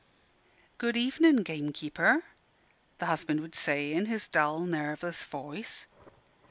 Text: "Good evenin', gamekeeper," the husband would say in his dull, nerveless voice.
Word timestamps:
"Good 0.79 0.97
evenin', 0.97 1.43
gamekeeper," 1.43 2.23
the 2.97 3.05
husband 3.05 3.39
would 3.41 3.53
say 3.53 3.93
in 3.93 4.07
his 4.07 4.27
dull, 4.27 4.61
nerveless 4.61 5.23
voice. 5.25 5.85